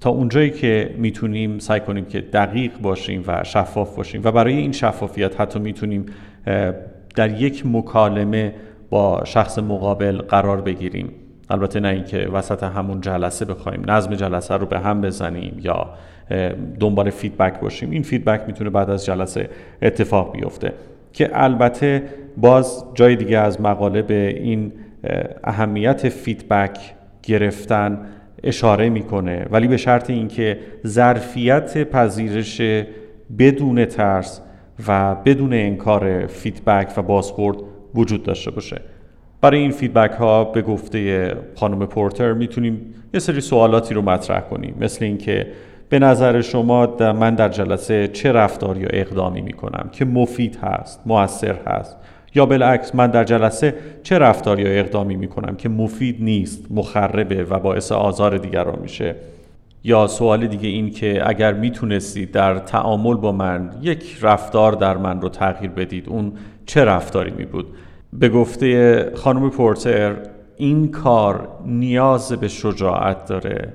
تا 0.00 0.10
اونجایی 0.10 0.50
که 0.50 0.94
می‌تونیم 0.98 1.58
سعی 1.58 1.80
کنیم 1.80 2.04
که 2.04 2.20
دقیق 2.20 2.72
باشیم 2.82 3.24
و 3.26 3.44
شفاف 3.44 3.96
باشیم 3.96 4.20
و 4.24 4.32
برای 4.32 4.56
این 4.56 4.72
شفافیت 4.72 5.40
حتی 5.40 5.58
می‌تونیم 5.58 6.06
در 7.14 7.40
یک 7.40 7.66
مکالمه 7.66 8.54
با 8.90 9.24
شخص 9.24 9.58
مقابل 9.58 10.16
قرار 10.16 10.60
بگیریم. 10.60 11.10
البته 11.50 11.80
نه 11.80 11.88
اینکه 11.88 12.18
وسط 12.18 12.62
همون 12.62 13.00
جلسه 13.00 13.44
بخوایم 13.44 13.90
نظم 13.90 14.14
جلسه 14.14 14.56
رو 14.56 14.66
به 14.66 14.78
هم 14.78 15.00
بزنیم 15.00 15.60
یا 15.62 15.90
دنبال 16.80 17.10
feedback 17.10 17.60
باشیم. 17.60 17.90
این 17.90 18.02
feedback 18.02 18.42
می‌تونه 18.46 18.70
بعد 18.70 18.90
از 18.90 19.04
جلسه 19.04 19.48
اتفاق 19.82 20.32
بیفته. 20.32 20.72
که 21.12 21.30
البته 21.32 22.02
باز 22.36 22.84
جای 22.94 23.16
دیگه 23.16 23.38
از 23.38 23.60
مقاله 23.60 24.02
به 24.02 24.40
این 24.40 24.72
اهمیت 25.44 26.08
feedback 26.08 26.78
گرفتن 27.22 27.98
اشاره 28.42 28.88
می‌کنه. 28.88 29.46
ولی 29.50 29.68
به 29.68 29.76
شرط 29.76 30.10
اینکه 30.10 30.58
ظرفیت 30.86 31.90
پذیرش 31.90 32.60
بدون 33.38 33.84
ترس 33.84 34.40
و 34.88 35.14
بدون 35.14 35.52
انکار 35.52 36.26
feedback 36.26 36.92
و 36.96 37.02
بازخورد 37.02 37.56
وجود 37.94 38.22
داشته 38.22 38.50
باشه. 38.50 38.80
برای 39.40 39.58
این 39.58 39.70
feedback 39.70 40.10
ها 40.10 40.44
به 40.44 40.62
گفته 40.62 41.32
خانم 41.54 41.86
پورتر 41.86 42.32
می‌تونیم 42.32 42.94
یه 43.14 43.20
سری 43.20 43.40
سوالاتی 43.40 43.94
رو 43.94 44.02
مطرح 44.02 44.40
کنیم. 44.40 44.74
مثل 44.80 45.04
اینکه 45.04 45.46
به 45.88 45.98
نظر 45.98 46.40
شما 46.40 46.96
من 47.00 47.34
در 47.34 47.48
جلسه 47.48 48.08
چه 48.08 48.32
رفتار 48.32 48.78
یا 48.78 48.88
اقدامی 48.90 49.40
می‌کنم 49.40 49.88
که 49.92 50.04
مفید 50.04 50.58
هست 50.62 51.00
موثر 51.06 51.56
هست؟ 51.66 51.96
یا 52.34 52.46
بالعکس 52.46 52.94
من 52.94 53.06
در 53.06 53.24
جلسه 53.24 53.74
چه 54.02 54.18
رفتار 54.18 54.60
یا 54.60 54.80
اقدامی 54.80 55.16
می‌کنم 55.16 55.56
که 55.56 55.68
مفید 55.68 56.16
نیست 56.20 56.66
مخربه 56.70 57.44
و 57.44 57.58
باعث 57.58 57.92
آزار 57.92 58.38
دیگران 58.38 58.78
میشه؟ 58.82 59.14
یا 59.84 60.06
سوال 60.06 60.46
دیگه 60.46 60.68
این 60.68 60.90
که 60.90 61.28
اگر 61.28 61.52
می‌تونستید 61.52 62.30
در 62.30 62.58
تعامل 62.58 63.14
با 63.14 63.32
من 63.32 63.70
یک 63.82 64.18
رفتار 64.22 64.72
در 64.72 64.96
من 64.96 65.20
رو 65.20 65.28
تغییر 65.28 65.70
بدید 65.70 66.08
اون 66.08 66.32
چه 66.66 66.84
رفتاری 66.84 67.30
می 67.30 67.44
بود 67.44 67.66
به 68.12 68.28
گفته 68.28 69.10
خانم 69.14 69.50
پورتر 69.50 70.16
این 70.56 70.90
کار 70.90 71.48
نیاز 71.66 72.32
به 72.32 72.48
شجاعت 72.48 73.26
داره 73.26 73.72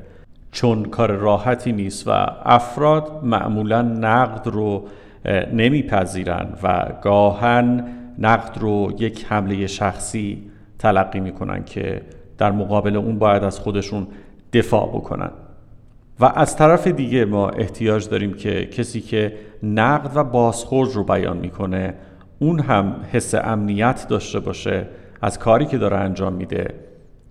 چون 0.52 0.86
کار 0.86 1.12
راحتی 1.12 1.72
نیست 1.72 2.08
و 2.08 2.12
افراد 2.46 3.12
معمولا 3.24 3.82
نقد 3.82 4.48
رو 4.48 4.84
نمیپذیرن 5.54 6.48
و 6.64 6.86
گاهن 7.04 7.84
نقد 8.20 8.58
رو 8.58 8.94
یک 9.00 9.26
حمله 9.30 9.68
شخصی 9.68 10.52
تلقی 10.80 11.20
می‌کنن 11.20 11.64
که 11.64 12.02
در 12.38 12.52
مقابل 12.52 12.96
اون 12.96 13.20
باید 13.20 13.44
از 13.44 13.60
خودشون 13.60 14.08
دفاع 14.54 14.88
بکنن. 14.88 15.32
و 16.20 16.26
از 16.36 16.56
طرف 16.56 16.88
دیگه 16.88 17.26
ما 17.26 17.50
احتیاج 17.50 18.10
داریم 18.10 18.34
که 18.34 18.66
کسی 18.66 19.02
که 19.02 19.34
نقد 19.64 20.12
و 20.16 20.24
بازخورد 20.24 20.92
رو 20.92 21.04
بیان 21.04 21.38
می‌کنه 21.38 21.94
اون 22.40 22.60
هم 22.60 22.96
حس 23.12 23.36
امنیت 23.36 24.06
داشته 24.10 24.40
باشه 24.40 24.88
از 25.22 25.40
کاری 25.40 25.66
که 25.66 25.78
داره 25.78 25.98
انجام 25.98 26.34
میده 26.34 26.74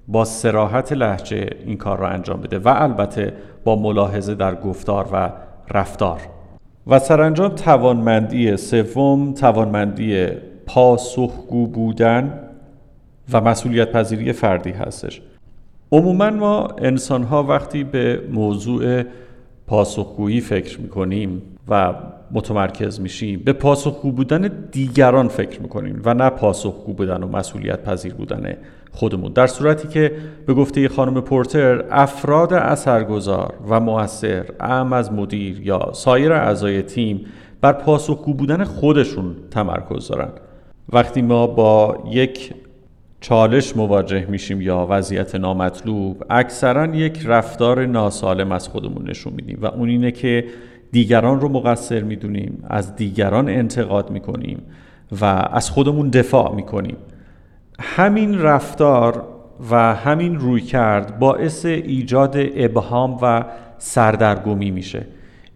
با 0.08 0.24
سراحت 0.24 0.92
لحجه 0.92 1.50
این 1.66 1.76
کار 1.76 1.98
را 1.98 2.08
انجام 2.08 2.40
بده 2.40 2.58
و 2.58 2.68
البته 2.68 3.32
با 3.64 3.76
ملاحظه 3.76 4.34
در 4.34 4.54
گفتار 4.54 5.08
و 5.12 5.32
رفتار. 5.70 6.20
و 6.86 6.98
سرانجام 6.98 7.48
توانمندی 7.48 8.56
سوم 8.56 9.34
توانمندی 9.34 10.28
پاسخگو 10.66 11.66
بودن 11.66 12.40
و 13.32 13.40
مسئولیت 13.40 13.92
پذیری 13.92 14.32
فردی 14.32 14.70
هستش. 14.70 15.22
عموما 15.92 16.30
ما 16.30 16.66
انسان 16.78 17.22
ها 17.22 17.42
وقتی 17.42 17.84
به 17.84 18.20
موضوع 18.32 19.02
پاسخگویی 19.66 20.40
فکر 20.40 20.80
می‌کنیم 20.80 21.42
و 21.68 21.94
متمرکز 22.30 23.00
میشیم 23.00 23.42
به 23.44 23.52
پاسخگو 23.52 24.12
بودن 24.12 24.50
دیگران 24.72 25.28
فکر 25.28 25.62
می‌کنیم 25.62 26.02
و 26.04 26.14
نه 26.14 26.30
پاسخگو 26.30 26.92
بودن 26.92 27.22
و 27.22 27.28
مسئولیت 27.28 27.82
پذیر 27.82 28.14
بودن 28.14 28.56
خودمون. 28.92 29.32
در 29.32 29.46
صورتی 29.46 29.88
که 29.88 30.12
به 30.46 30.54
گفته 30.54 30.88
خانم 30.88 31.20
پورتر 31.20 31.84
افراد 31.90 32.52
اثرگذار 32.52 33.54
و 33.68 33.80
موثر 33.80 34.44
اهم 34.60 34.92
از 34.92 35.12
مدیر 35.12 35.60
یا 35.60 35.90
سایر 35.92 36.32
اعضای 36.32 36.82
تیم 36.82 37.26
بر 37.60 37.72
پاسخگو 37.72 38.34
بودن 38.34 38.64
خودشون 38.64 39.36
تمرکز 39.50 40.08
دارن. 40.08 40.28
وقتی 40.92 41.22
ما 41.22 41.46
با 41.46 42.04
یک 42.10 42.54
چالش 43.20 43.76
مواجه 43.76 44.26
میشیم 44.26 44.60
یا 44.60 44.86
وضعیت 44.90 45.34
نامطلوب 45.34 46.24
اکثرا 46.30 46.86
یک 46.86 47.22
رفتار 47.24 47.86
ناسالم 47.86 48.52
از 48.52 48.68
خودمون 48.68 49.10
نشون 49.10 49.32
میدیم 49.32 49.58
و 49.62 49.66
اون 49.66 49.88
اینه 49.88 50.10
که 50.10 50.44
دیگران 50.92 51.40
رو 51.40 51.48
مقصر 51.48 52.02
می‌دونیم 52.02 52.64
از 52.68 52.96
دیگران 52.96 53.48
انتقاد 53.48 54.10
می‌کنیم 54.10 54.62
و 55.20 55.24
از 55.52 55.70
خودمون 55.70 56.08
دفاع 56.08 56.54
می‌کنیم. 56.54 56.96
همین 57.80 58.38
رفتار 58.38 59.24
و 59.70 59.94
همین 59.94 60.36
روی 60.36 60.60
کرد 60.60 61.18
باعث 61.18 61.66
ایجاد 61.66 62.36
ابهام 62.36 63.18
و 63.22 63.44
سردرگمی 63.78 64.70
میشه. 64.70 65.06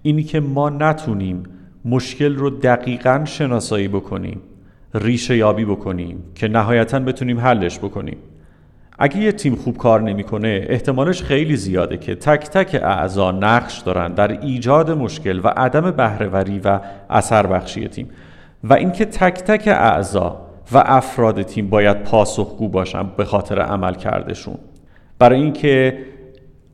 اینی 0.02 0.22
که 0.22 0.40
ما 0.40 0.70
نتونیم 0.70 1.42
مشکل 1.84 2.36
رو 2.36 2.50
دقیقا 2.50 3.22
شناسایی 3.24 3.88
بکنیم. 3.88 4.40
ریشه 4.94 5.37
یابی 5.37 5.64
بکنیم 5.64 6.22
که 6.35 6.48
نهایتا 6.48 6.98
بتونیم 6.98 7.40
حلش 7.40 7.79
بکنیم. 7.79 8.16
اگه 8.98 9.16
یه 9.16 9.33
تیم 9.33 9.57
خوب 9.57 9.76
کار 9.76 10.00
نمی‌کنه 10.00 10.66
احتمالش 10.68 11.22
خیلی 11.22 11.57
زیاده 11.57 11.96
که 11.96 12.14
تک 12.14 12.48
تک 12.48 12.81
اعضا 12.83 13.31
نقش 13.31 13.79
دارن 13.79 14.12
در 14.12 14.40
ایجاد 14.40 14.90
مشکل 14.90 15.40
و 15.44 15.48
عدم 15.48 15.90
بهرهوری 15.90 16.61
و 16.64 16.81
اثر 17.11 17.46
بخشی 17.46 17.88
تیم. 17.88 18.09
و 18.64 18.74
اینکه 18.74 19.05
تک 19.05 19.35
تک 19.35 19.68
اعضا 19.68 20.46
و 20.72 20.83
افراد 20.87 21.42
تیم 21.42 21.70
باید 21.70 22.03
پاسخگو 22.03 22.68
باشن 22.68 23.03
به 23.16 23.24
خاطر 23.24 23.61
عمل 23.61 23.94
کردشون. 23.94 24.59
برای 25.18 25.40
اینکه 25.40 25.98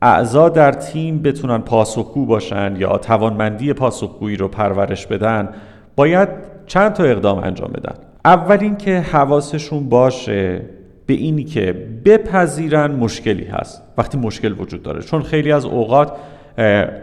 اعضا 0.01 0.49
در 0.49 0.71
تیم 0.71 1.21
بتونن 1.21 1.57
پاسخگو 1.57 2.25
باشن 2.25 2.75
یا 2.77 2.97
توانمندی 2.97 3.73
پاسخگویی 3.73 4.37
رو 4.37 4.47
پرورش 4.47 5.07
بدن 5.07 5.49
باید 5.95 6.29
چند 6.65 6.93
تا 6.93 7.03
اقدام 7.03 7.37
انجام 7.37 7.71
بدن. 7.71 8.06
اول 8.27 8.57
اینکه 8.61 8.99
حواسشون 8.99 9.89
باشه 9.89 10.61
به 11.05 11.13
اینی 11.13 11.43
که 11.43 11.87
بپذیرن 12.05 12.91
مشکلی 12.91 13.45
هست 13.45 13.83
وقتی 13.97 14.17
مشکل 14.17 14.55
وجود 14.59 14.83
داره. 14.83 15.01
چون 15.01 15.21
خیلی 15.21 15.51
از 15.51 15.65
اوقات 15.65 16.11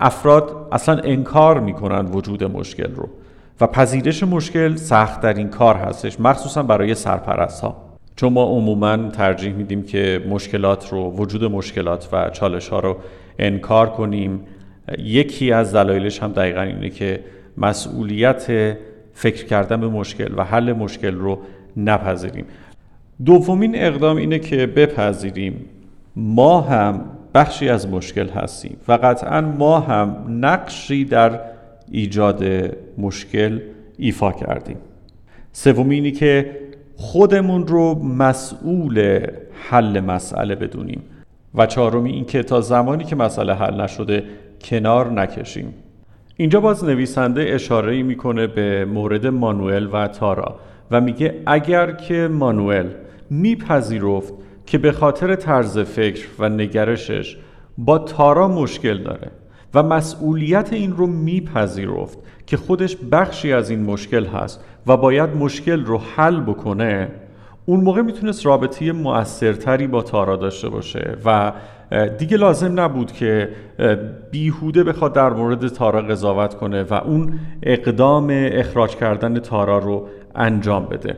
افراد 0.01 0.69
اصلا 0.73 0.99
انکار 1.05 1.61
می‌کنن 1.61 2.07
وجود 2.07 2.45
مشکل 2.45 2.95
رو 2.95 3.09
و 3.61 3.67
پذیرش 3.67 4.23
مشکل 4.23 4.77
سخت 4.77 5.21
در 5.21 5.35
این 5.35 5.49
کار 5.49 5.75
هستش 5.75 6.21
مخصوصا 6.21 6.63
برای 6.63 6.95
سرپرست 6.95 7.61
ها 7.61 7.77
چون 8.17 8.33
ما 8.33 8.45
عموما 8.45 8.97
ترجیح 8.97 9.53
میدیم 9.53 9.83
که 9.83 10.25
مشکلات 10.29 10.93
رو 10.93 11.11
وجود 11.11 11.45
مشکلات 11.45 12.09
و 12.13 12.31
چالش 12.31 12.69
ها 12.69 12.81
رو 12.81 12.97
انکار 13.39 13.91
کنیم. 13.91 14.41
یکی 14.99 15.53
از 15.53 15.75
دلایلش 15.75 16.23
هم 16.23 16.33
دقیقا 16.33 16.61
اینه 16.61 16.91
که 16.91 17.21
مسئولیت 17.57 18.77
فکر 19.15 19.45
کردن 19.45 19.81
به 19.81 19.89
مشکل 19.89 20.35
و 20.37 20.45
حل 20.45 20.73
مشکل 20.73 21.15
رو 21.15 21.39
نپذیریم. 21.77 22.45
دومین 23.25 23.73
اقدام 23.77 24.17
اینه 24.17 24.39
که 24.39 24.67
بپذیریم. 24.67 25.65
ما 26.17 26.61
هم 26.61 27.05
بخشی 27.35 27.69
از 27.69 27.89
مشکل 27.89 28.29
هستیم 28.29 28.77
و 28.89 28.93
قطعا 28.93 29.41
ما 29.41 29.81
هم 29.81 30.27
نقشی 30.29 31.05
در 31.05 31.41
ایجاد 31.91 32.45
مشکل 32.99 33.61
ایفا 33.99 34.33
کردیم. 34.33 34.77
سومی 35.53 35.95
اینی 35.95 36.13
که 36.13 36.59
خودمون 36.97 37.67
رو 37.67 37.95
مسئول 37.95 39.27
حل 39.71 40.01
مسئله 40.01 40.55
بدونیم. 40.55 41.03
و 41.55 41.67
چهارمی 41.67 42.13
این 42.13 42.25
که 42.25 42.43
تا 42.43 42.61
زمانی 42.61 43.05
که 43.05 43.17
مسئله 43.17 43.55
حل 43.55 43.81
نشده 43.81 44.25
کنار 44.61 45.13
نکشیم. 45.13 45.75
اینجا 46.37 46.61
باز 46.61 46.85
نویسنده 46.85 47.43
اشاره 47.49 48.03
می‌کنه 48.03 48.47
به 48.47 48.85
مورد 48.85 49.27
مانوئل 49.27 49.89
و 49.93 50.09
تارا 50.09 50.57
و 50.91 51.01
میگه 51.01 51.43
اگر 51.47 51.93
که 51.93 52.29
مانوئل 52.33 52.87
میپذیرفت 53.31 54.35
که 54.67 54.79
به 54.79 54.93
خاطر 54.93 55.35
طرز 55.35 55.79
فکر 55.79 56.29
و 56.39 56.49
نگرشش 56.49 57.37
با 57.79 57.99
تارا 57.99 58.49
مشکل 58.49 58.99
داره 58.99 59.31
و 59.75 59.83
مسئولیت 59.83 60.73
این 60.73 60.97
رو 60.97 61.07
میپذیرفت 61.07 62.19
که 62.47 62.57
خودش 62.57 62.97
بخشی 63.13 63.53
از 63.53 63.71
این 63.71 63.83
مشکل 63.83 64.25
هست 64.25 64.65
و 64.87 64.97
باید 64.97 65.31
مشکل 65.37 65.85
رو 65.85 65.99
حل 66.17 66.41
بکنه 66.41 67.09
اون 67.67 67.81
موقع 67.81 68.03
می‌تونست 68.03 68.47
رابطه 68.47 68.93
موثرتری 68.93 69.87
با 69.87 70.03
تارا 70.03 70.37
داشته 70.37 70.69
باشه 70.69 71.17
و 71.25 71.53
دیگه 72.19 72.37
لازم 72.37 72.81
نبود 72.81 73.13
که 73.13 73.49
بیهوده 74.31 74.85
بخواد 74.85 75.13
در 75.13 75.31
مورد 75.31 75.69
تارا 75.69 76.03
قضاوت 76.03 76.55
کنه 76.55 76.83
و 76.83 76.95
اون 76.95 77.39
اقدام 77.63 78.27
اخراج 78.31 78.97
کردن 78.97 79.39
تارا 79.39 79.79
رو 79.79 80.09
انجام 80.35 80.87
بده. 80.87 81.17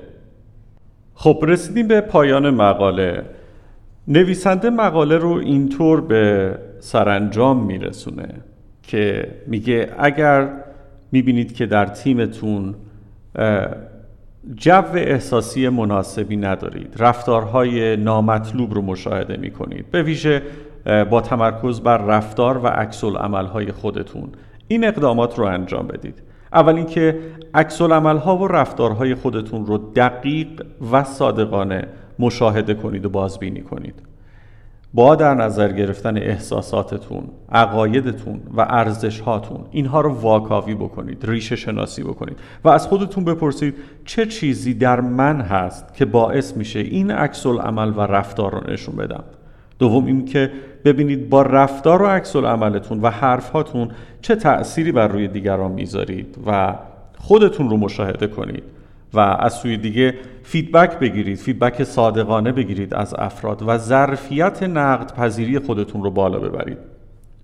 خب 1.14 1.38
رسیدیم 1.42 1.88
به 1.88 2.00
پایان 2.00 2.50
مقاله. 2.50 3.22
نویسنده 4.08 4.70
مقاله 4.70 5.16
رو 5.16 5.30
اینطور 5.30 6.00
به 6.00 6.54
سرانجام 6.80 7.66
میرسونه 7.66 8.28
که 8.82 9.28
میگه 9.46 9.90
اگر 9.98 10.48
می‌بینید 11.12 11.54
که 11.54 11.66
در 11.66 11.86
تیمتون 11.86 12.74
جو 14.54 14.82
احساسی 14.94 15.68
مناسبی 15.68 16.36
ندارید 16.36 16.94
رفتارهای 16.98 17.96
نامطلوب 17.96 18.74
رو 18.74 18.82
مشاهده 18.82 19.36
می‌کنید 19.36 19.90
به 19.90 20.02
ویژه 20.02 20.42
با 21.10 21.20
تمرکز 21.20 21.80
بر 21.80 21.98
رفتار 21.98 22.58
و 22.58 22.66
عکس 22.66 23.04
عملهای 23.04 23.72
خودتون. 23.72 24.28
این 24.68 24.84
اقدامات 24.84 25.38
رو 25.38 25.44
انجام 25.44 25.86
بدید. 25.86 26.22
اول 26.52 26.74
اینکه 26.74 27.18
عکس 27.54 27.80
ها 27.80 28.36
و 28.36 28.48
رفتارهای 28.48 29.14
خودتون 29.14 29.66
رو 29.66 29.78
دقیق 29.78 30.62
و 30.92 31.04
صادقانه 31.04 31.88
مشاهده 32.18 32.74
کنید 32.74 33.06
و 33.06 33.08
بازبینی 33.08 33.60
کنید. 33.60 33.94
با 34.94 35.14
در 35.14 35.34
نظر 35.34 35.72
گرفتن 35.72 36.16
احساساتتون، 36.16 37.28
عقایدتون 37.52 38.40
و 38.56 38.60
ارزشهاتون 38.60 39.60
اینها 39.70 40.00
رو 40.00 40.10
واکاوی 40.10 40.74
بکنید، 40.74 41.24
ریشه 41.24 41.56
شناسی 41.56 42.02
بکنید 42.02 42.38
و 42.64 42.68
از 42.68 42.86
خودتون 42.86 43.24
بپرسید 43.24 43.74
چه 44.04 44.26
چیزی 44.26 44.74
در 44.74 45.00
من 45.00 45.40
هست 45.40 45.94
که 45.94 46.04
باعث 46.04 46.56
میشه 46.56 46.78
این 46.78 47.10
عکس 47.10 47.46
عمل 47.46 47.92
و 47.96 48.00
رفتار 48.00 48.52
رو 48.52 48.72
نشون 48.72 48.96
بدم. 48.96 49.24
دوم 49.78 50.06
این 50.06 50.24
که 50.24 50.52
ببینید 50.86 51.28
با 51.28 51.42
رفتار 51.42 52.02
و 52.02 52.06
عکس 52.06 52.36
عملتون 52.36 53.00
و 53.00 53.10
حرفهاتون 53.10 53.90
چه 54.22 54.36
تأثیری 54.36 54.92
بر 54.92 55.08
روی 55.08 55.28
دیگران 55.28 55.72
می‌ذارید 55.72 56.38
و 56.46 56.74
خودتون 57.18 57.70
رو 57.70 57.76
مشاهده 57.76 58.26
کنید 58.26 58.62
و 59.14 59.18
از 59.18 59.54
سوی 59.54 59.76
دیگه 59.76 60.14
feedback 60.42 60.98
بگیرید 60.98 61.38
feedback 61.38 61.84
صادقانه 61.84 62.52
بگیرید 62.52 62.94
از 62.94 63.14
افراد 63.18 63.62
و 63.66 63.78
ظرفیت 63.78 64.62
نقد 64.62 65.14
پذیری 65.14 65.58
خودتون 65.58 66.02
رو 66.02 66.10
بالا 66.10 66.38
ببرید. 66.38 66.78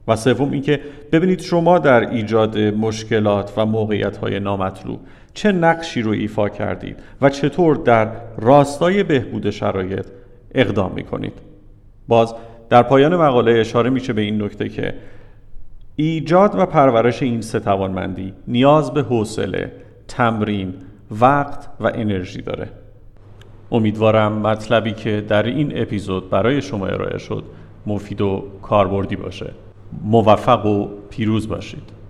و 0.09 0.17
سوم 0.17 0.51
اینکه 0.51 0.81
ببینید 1.13 1.41
شما 1.41 1.79
در 1.79 2.11
ایجاد 2.11 2.59
مشکلات 2.59 3.53
و 3.57 3.67
موقعیت 3.67 4.17
های 4.17 4.41
نامطلوب 4.41 5.01
چه 5.35 5.53
نقشی 5.53 6.03
رو 6.03 6.11
ایفا 6.11 6.49
کردید 6.49 6.97
و 7.23 7.31
چطور 7.31 7.77
در 7.77 8.09
راستای 8.39 9.03
بهبود 9.03 9.51
شرایط 9.51 10.07
اقدام 10.55 10.93
می 10.95 11.05
کنید 11.05 11.33
باز 12.09 12.35
در 12.73 12.83
پایان 12.83 13.17
مقاله 13.17 13.61
اشاره 13.61 13.91
میشه 13.91 14.13
به 14.13 14.23
این 14.23 14.43
نکته 14.43 14.69
که 14.69 14.95
ایجاد 15.97 16.59
و 16.59 16.67
پرورش 16.67 17.23
این 17.23 17.41
سه 17.41 17.61
توانمندی 17.61 18.33
نیاز 18.49 18.95
به 18.95 19.03
حوصله، 19.03 19.73
تمرین، 20.09 20.75
وقت 21.21 21.69
و 21.81 21.91
انرژی 21.95 22.43
داره. 22.43 22.69
امیدوارم 23.73 24.33
مطلبی 24.33 24.93
که 24.93 25.25
در 25.29 25.43
این 25.43 25.73
اپیزود 25.83 26.31
برای 26.31 26.63
شما 26.63 26.87
ارائه 26.87 27.19
شد 27.19 27.45
مفید 27.87 28.21
و 28.21 28.45
کاربردی 28.63 29.17
باشه. 29.17 29.51
موفق 30.05 30.67
و 30.67 30.89
پیروز 31.11 31.49
باشید. 31.49 32.02